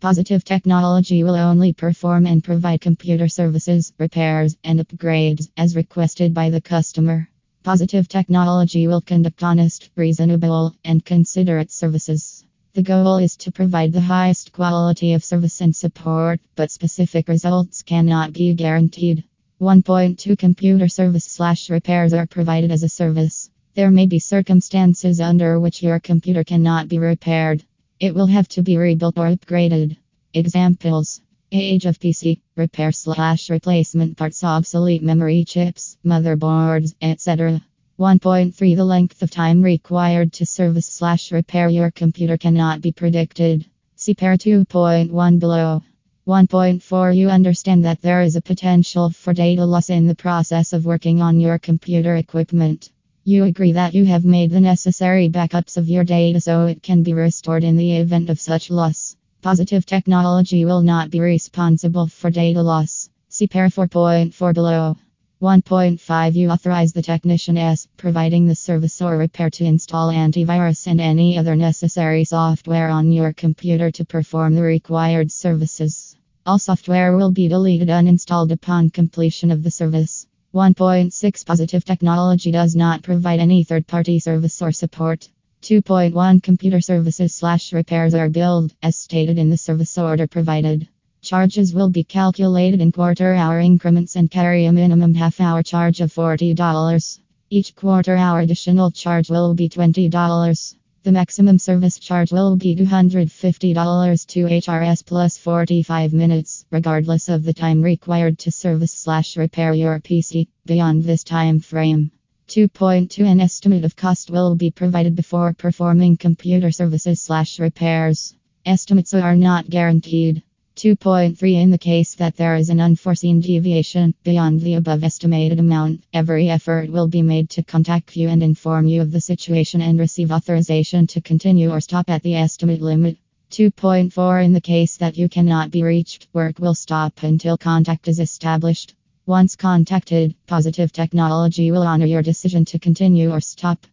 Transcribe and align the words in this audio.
Positive 0.00 0.42
Technology 0.42 1.22
will 1.22 1.36
only 1.36 1.74
perform 1.74 2.24
and 2.24 2.42
provide 2.42 2.80
computer 2.80 3.28
services, 3.28 3.92
repairs, 3.98 4.56
and 4.64 4.80
upgrades 4.80 5.50
as 5.58 5.76
requested 5.76 6.32
by 6.32 6.48
the 6.48 6.62
customer. 6.62 7.28
Positive 7.64 8.08
Technology 8.08 8.86
will 8.86 9.02
conduct 9.02 9.42
honest, 9.42 9.90
reasonable, 9.96 10.74
and 10.86 11.04
considerate 11.04 11.70
services. 11.70 12.46
The 12.72 12.82
goal 12.82 13.18
is 13.18 13.36
to 13.36 13.52
provide 13.52 13.92
the 13.92 14.00
highest 14.00 14.52
quality 14.52 15.12
of 15.12 15.22
service 15.22 15.60
and 15.60 15.76
support, 15.76 16.40
but 16.56 16.70
specific 16.70 17.28
results 17.28 17.82
cannot 17.82 18.32
be 18.32 18.54
guaranteed. 18.54 19.24
1.2 19.60 20.38
Computer 20.38 20.88
service 20.88 21.26
slash 21.26 21.68
repairs 21.68 22.14
are 22.14 22.26
provided 22.26 22.70
as 22.70 22.82
a 22.82 22.88
service. 22.88 23.50
There 23.74 23.90
may 23.90 24.06
be 24.06 24.18
circumstances 24.18 25.20
under 25.20 25.60
which 25.60 25.82
your 25.82 26.00
computer 26.00 26.42
cannot 26.42 26.88
be 26.88 26.98
repaired. 26.98 27.62
It 28.00 28.14
will 28.14 28.28
have 28.28 28.48
to 28.48 28.62
be 28.62 28.78
rebuilt 28.78 29.18
or 29.18 29.26
upgraded. 29.26 29.98
Examples 30.32 31.20
Age 31.52 31.84
of 31.84 31.98
PC, 31.98 32.40
repair 32.56 32.92
slash 32.92 33.50
replacement 33.50 34.16
parts, 34.16 34.42
obsolete 34.42 35.02
memory 35.02 35.44
chips, 35.44 35.98
motherboards, 36.02 36.94
etc. 37.02 37.60
1.3 37.98 38.74
The 38.74 38.84
length 38.86 39.22
of 39.22 39.30
time 39.30 39.60
required 39.60 40.32
to 40.32 40.46
service 40.46 40.86
slash 40.86 41.30
repair 41.30 41.68
your 41.68 41.90
computer 41.90 42.38
cannot 42.38 42.80
be 42.80 42.90
predicted. 42.90 43.66
See 43.96 44.14
pair 44.14 44.38
2.1 44.38 45.38
below. 45.38 45.82
1.4 46.26 47.14
You 47.14 47.28
understand 47.28 47.84
that 47.84 48.00
there 48.00 48.22
is 48.22 48.34
a 48.34 48.40
potential 48.40 49.10
for 49.10 49.34
data 49.34 49.66
loss 49.66 49.90
in 49.90 50.06
the 50.06 50.14
process 50.14 50.72
of 50.72 50.86
working 50.86 51.20
on 51.20 51.38
your 51.38 51.58
computer 51.58 52.16
equipment. 52.16 52.88
You 53.24 53.44
agree 53.44 53.72
that 53.72 53.94
you 53.94 54.06
have 54.06 54.24
made 54.24 54.50
the 54.50 54.62
necessary 54.62 55.28
backups 55.28 55.76
of 55.76 55.90
your 55.90 56.04
data 56.04 56.40
so 56.40 56.64
it 56.64 56.82
can 56.82 57.02
be 57.02 57.12
restored 57.12 57.64
in 57.64 57.76
the 57.76 57.96
event 57.96 58.30
of 58.30 58.40
such 58.40 58.70
loss. 58.70 59.14
Positive 59.42 59.84
technology 59.84 60.64
will 60.64 60.80
not 60.80 61.10
be 61.10 61.20
responsible 61.20 62.06
for 62.06 62.30
data 62.30 62.62
loss. 62.62 63.10
See 63.28 63.46
pair 63.46 63.68
4.4 63.68 64.54
below. 64.54 64.96
1.5 65.42 66.34
You 66.34 66.48
authorize 66.48 66.94
the 66.94 67.02
technician 67.02 67.58
as 67.58 67.88
providing 67.98 68.46
the 68.46 68.54
service 68.54 69.02
or 69.02 69.18
repair 69.18 69.50
to 69.50 69.64
install 69.64 70.08
antivirus 70.10 70.86
and 70.86 70.98
any 70.98 71.36
other 71.36 71.56
necessary 71.56 72.24
software 72.24 72.88
on 72.88 73.12
your 73.12 73.34
computer 73.34 73.90
to 73.90 74.04
perform 74.06 74.54
the 74.54 74.62
required 74.62 75.30
services. 75.30 76.16
All 76.46 76.58
software 76.58 77.14
will 77.16 77.32
be 77.32 77.48
deleted 77.48 77.88
uninstalled 77.88 78.50
upon 78.50 78.88
completion 78.88 79.50
of 79.50 79.62
the 79.62 79.70
service. 79.70 80.19
1.6 80.52 81.46
Positive 81.46 81.84
technology 81.84 82.50
does 82.50 82.74
not 82.74 83.04
provide 83.04 83.38
any 83.38 83.62
third 83.62 83.86
party 83.86 84.18
service 84.18 84.60
or 84.60 84.72
support. 84.72 85.28
2.1 85.62 86.42
Computer 86.42 86.80
services 86.80 87.32
slash 87.32 87.72
repairs 87.72 88.14
are 88.14 88.28
billed 88.28 88.74
as 88.82 88.96
stated 88.96 89.38
in 89.38 89.48
the 89.48 89.56
service 89.56 89.96
order 89.96 90.26
provided. 90.26 90.88
Charges 91.22 91.72
will 91.72 91.88
be 91.88 92.02
calculated 92.02 92.80
in 92.80 92.90
quarter 92.90 93.32
hour 93.32 93.60
increments 93.60 94.16
and 94.16 94.28
carry 94.28 94.64
a 94.64 94.72
minimum 94.72 95.14
half 95.14 95.40
hour 95.40 95.62
charge 95.62 96.00
of 96.00 96.12
$40. 96.12 97.20
Each 97.48 97.76
quarter 97.76 98.16
hour 98.16 98.40
additional 98.40 98.90
charge 98.90 99.30
will 99.30 99.54
be 99.54 99.68
$20. 99.68 100.74
The 101.02 101.12
maximum 101.12 101.58
service 101.58 101.98
charge 101.98 102.30
will 102.30 102.56
be 102.56 102.76
$250 102.76 104.26
to 104.26 104.44
HRS 104.44 105.06
plus 105.06 105.38
45 105.38 106.12
minutes, 106.12 106.66
regardless 106.70 107.30
of 107.30 107.42
the 107.42 107.54
time 107.54 107.80
required 107.80 108.38
to 108.40 108.50
service 108.50 108.92
slash 108.92 109.38
repair 109.38 109.72
your 109.72 109.98
PC. 110.00 110.48
Beyond 110.66 111.04
this 111.04 111.24
time 111.24 111.58
frame, 111.58 112.10
2.2 112.48 113.24
An 113.24 113.40
estimate 113.40 113.86
of 113.86 113.96
cost 113.96 114.30
will 114.30 114.54
be 114.54 114.70
provided 114.70 115.16
before 115.16 115.54
performing 115.54 116.18
computer 116.18 116.70
services 116.70 117.22
slash 117.22 117.58
repairs. 117.58 118.34
Estimates 118.66 119.14
are 119.14 119.36
not 119.36 119.70
guaranteed. 119.70 120.42
2.3 120.80 121.60
In 121.60 121.70
the 121.70 121.76
case 121.76 122.14
that 122.14 122.38
there 122.38 122.56
is 122.56 122.70
an 122.70 122.80
unforeseen 122.80 123.38
deviation 123.38 124.14
beyond 124.24 124.62
the 124.62 124.76
above 124.76 125.04
estimated 125.04 125.58
amount, 125.58 126.02
every 126.14 126.48
effort 126.48 126.88
will 126.88 127.06
be 127.06 127.20
made 127.20 127.50
to 127.50 127.62
contact 127.62 128.16
you 128.16 128.30
and 128.30 128.42
inform 128.42 128.86
you 128.86 129.02
of 129.02 129.12
the 129.12 129.20
situation 129.20 129.82
and 129.82 129.98
receive 129.98 130.32
authorization 130.32 131.06
to 131.06 131.20
continue 131.20 131.70
or 131.70 131.82
stop 131.82 132.08
at 132.08 132.22
the 132.22 132.34
estimate 132.34 132.80
limit. 132.80 133.18
2.4 133.50 134.42
In 134.42 134.54
the 134.54 134.60
case 134.62 134.96
that 134.96 135.18
you 135.18 135.28
cannot 135.28 135.70
be 135.70 135.82
reached, 135.82 136.28
work 136.32 136.58
will 136.58 136.74
stop 136.74 137.24
until 137.24 137.58
contact 137.58 138.08
is 138.08 138.18
established. 138.18 138.94
Once 139.26 139.56
contacted, 139.56 140.34
Positive 140.46 140.90
Technology 140.90 141.70
will 141.70 141.82
honor 141.82 142.06
your 142.06 142.22
decision 142.22 142.64
to 142.64 142.78
continue 142.78 143.30
or 143.30 143.42
stop. 143.42 143.86